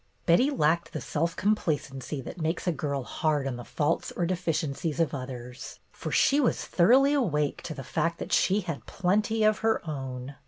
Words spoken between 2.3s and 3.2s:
makes a girl